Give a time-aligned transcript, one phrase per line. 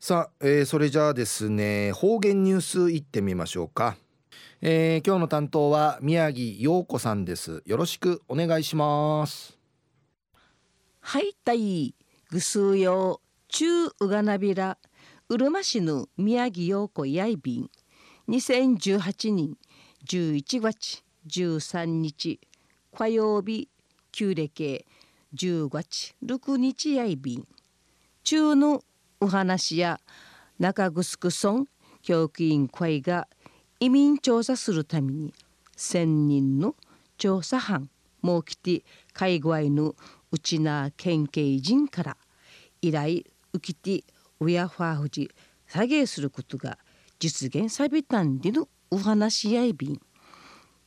[0.00, 3.96] さあ、えー、それじゃあですね方言ニュースいってみましょうか、
[4.60, 7.64] えー、今日の担当は宮城陽子さんです。
[7.66, 9.58] よろしくお願いします。
[11.00, 11.96] はいたい
[12.30, 13.66] ぐすうよう中
[13.98, 14.78] うがなびら
[15.28, 17.70] うるま市の宮城陽子やいびん。
[18.28, 19.56] 2018年
[20.06, 22.38] 11月13日
[22.94, 23.68] 火曜日
[24.12, 24.86] 旧暦
[25.34, 27.44] 10月6日やいびん。
[28.22, 28.84] 中の
[29.20, 30.00] お話や
[30.58, 31.64] 中城村
[32.02, 33.26] 教育委員会が
[33.80, 35.34] 移民調査するために
[35.76, 36.74] 1,000人の
[37.16, 37.90] 調査班
[38.22, 39.96] もうきて介護愛の
[40.30, 42.16] うちな県警人から
[42.80, 43.22] 依頼
[43.52, 44.04] 受けて
[44.38, 45.30] 親ファーフジ
[45.66, 46.78] 下げすることが
[47.18, 50.00] 実現さびたんでのお話やいびん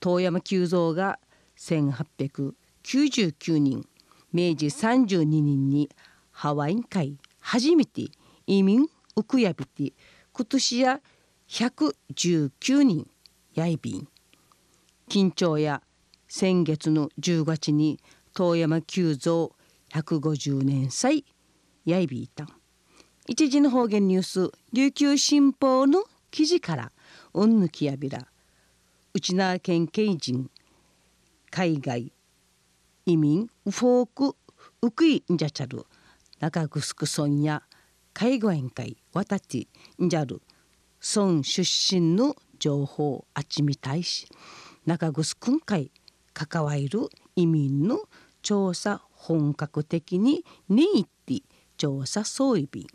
[0.00, 1.18] 遠山久蔵が
[1.58, 3.86] 1899人
[4.32, 5.88] 明治32人に
[6.32, 7.16] ハワイ会。
[7.48, 8.08] 初めて
[8.48, 9.92] 移民ウクヤビティ
[10.32, 11.00] 今年や
[11.48, 13.08] 119人
[13.54, 14.08] やいびん。
[15.08, 15.80] 緊張や
[16.26, 18.00] 先月の10月に
[18.34, 19.50] 遠山久蔵
[19.94, 21.24] 150年祭
[21.84, 22.48] やいびいたん。
[23.28, 26.92] 一時の方言ニュース琉球新報の記事から
[27.32, 28.26] うんぬきやびら
[29.14, 30.50] 内縄県警人
[31.52, 32.12] 海外
[33.06, 34.36] 移民フォーク
[34.82, 35.86] ウクインジャチャル
[36.40, 37.62] 中城村や
[38.12, 39.66] 介護園会渡って
[40.02, 40.42] んじゃる
[41.00, 44.28] 村出身の情報あちみたいし
[44.84, 45.90] 中城会
[46.32, 48.00] 関わる移民の
[48.42, 51.42] 調査本格的ににいって
[51.76, 52.86] 調査総意便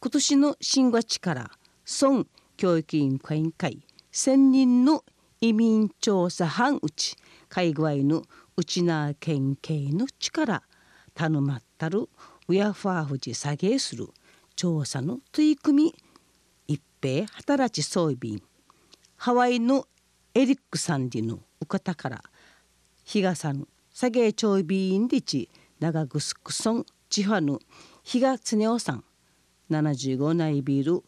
[0.00, 1.50] 今年の新月から
[1.84, 2.24] 村
[2.56, 5.04] 教育委員会会1,000人の
[5.40, 7.16] 移民調査班うち
[7.48, 8.22] 介護愛の
[8.56, 10.62] 内縄県警の力
[11.14, 12.08] 頼まったる
[12.48, 14.08] ウヤファーフジ下げする
[14.56, 15.94] 調査の取り組み
[16.66, 18.40] 一平働ち装備
[19.16, 19.86] ハワイの
[20.34, 22.22] エリックさんでのお方から
[23.04, 27.60] 日傘の下げ調備員でち長ぐすくそん地方の
[28.02, 29.04] 日賀恒夫さん
[29.70, 31.02] 75内ビル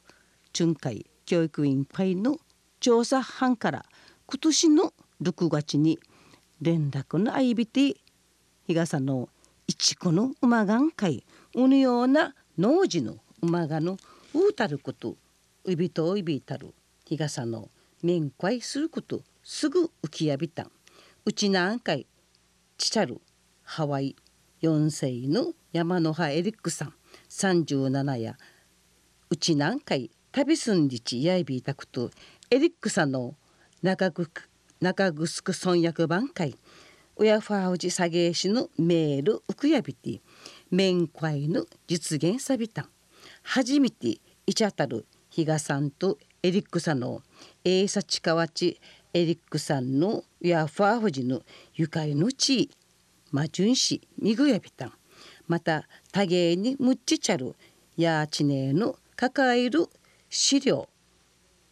[0.53, 2.37] 巡回教育委員会の
[2.79, 3.85] 調査班から
[4.27, 4.93] 今年の
[5.23, 5.99] 6月に
[6.61, 7.97] 連絡の相びて
[8.67, 9.29] 日傘の
[9.67, 13.97] 一個の馬がん会うぬような農事の馬がの
[14.35, 15.17] うたること
[15.65, 17.69] うびとうびたる日傘の
[18.03, 20.71] 面会することすぐ浮きやびたん。
[21.25, 22.07] うちなんかい
[22.77, 23.21] ちちゃる
[23.63, 24.17] ハワイ
[24.63, 26.95] 4世の山の葉エリックさん。
[27.31, 28.37] 37や
[29.31, 32.11] うちなんかい旅すんじちやいびいたこと
[32.51, 33.35] エリックさんの
[33.83, 34.29] 中ぐ
[34.81, 36.57] 中ぐすく村役番会
[37.17, 40.21] 親ファウジ下げしのメールウクヤビティ
[40.71, 42.89] 面会の実現さびたん
[43.43, 47.23] 初めていちゃたる比嘉さんとエリックさんの
[47.65, 48.81] エーサチカワチ
[49.13, 51.43] エリックさんのヤファーフジの
[51.75, 52.71] ゆかりの地
[53.31, 54.93] マジュンシミグヤビタン。
[55.47, 57.55] また多芸にむっちちゃる
[57.97, 59.89] ヤーチネの抱える
[60.31, 60.89] 資料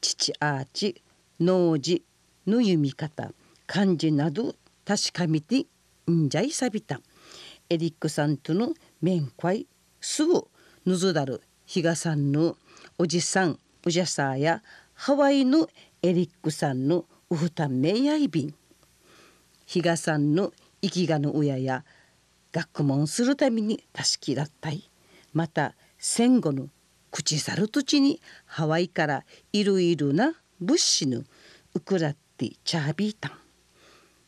[0.00, 1.02] 父アーチ
[1.40, 2.02] 農事
[2.46, 3.32] の読み方
[3.66, 4.54] 漢字など
[4.84, 5.64] 確かめて
[6.10, 7.02] んじゃいさびたん
[7.70, 9.66] エリックさんとの面会
[10.00, 10.44] すぐ
[10.84, 12.56] ぬずだる比嘉さんの
[12.98, 14.62] おじさんおじゃさや
[14.94, 15.68] ハワイの
[16.02, 18.54] エリックさんのウフタンメイヤイビン
[19.66, 20.52] 比嘉さんの
[20.82, 21.84] 生きがの親や
[22.52, 24.90] 学問するために助きだったい。
[25.32, 26.68] また戦後の
[27.10, 31.22] 口猿土地にハワイからいろいろな物資の
[31.74, 33.32] ウクラッティチャービータン。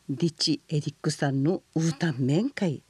[0.09, 2.83] リチエリックさんのウータン面会。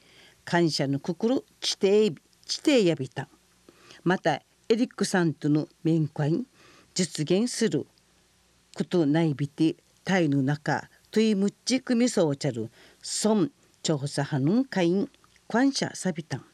[0.44, 2.14] 感謝の心地底
[2.46, 3.28] 地底やびた。
[4.02, 6.44] またエリックさんとの面会
[6.94, 7.86] 実現する
[8.76, 12.70] ことないびてタイの中トイムッチ組そうちゃる
[13.24, 13.48] 孫
[13.82, 15.10] 調査派の会員
[15.48, 16.44] 感謝さびたん。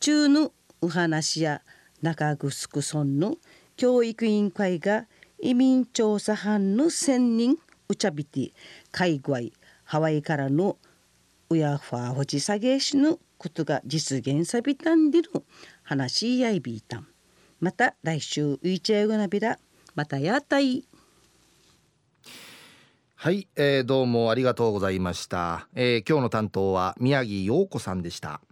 [0.00, 1.62] 中のお話や
[2.02, 3.36] 中城村の
[3.76, 5.06] 教育委員会が
[5.40, 7.56] 移民調査班の専人
[7.88, 8.52] うちゃびて
[8.92, 9.52] 海外
[9.84, 10.78] ハワイからの
[11.50, 15.30] 親ファーホジ下げしのことが実現さびたんでる
[15.82, 17.06] 話やいびいたん。
[17.60, 19.58] また来週ウイチェグナビラ
[19.94, 20.84] またやたい。
[23.14, 28.42] はい、えー、どうもありがとうございました、えー、今日の担当は宮城陽子さんでした。